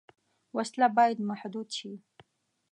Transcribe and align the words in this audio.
وسله 0.57 0.87
باید 0.97 1.19
محدود 1.29 1.67
شي 1.77 1.91